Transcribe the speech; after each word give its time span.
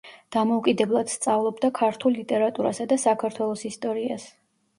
დამოუკიდებლად 0.35 1.11
სწავლობდა 1.15 1.69
ქართულ 1.81 2.17
ლიტერატურასა 2.21 2.89
და 2.95 2.99
საქართველოს 3.05 3.67
ისტორიას. 3.71 4.27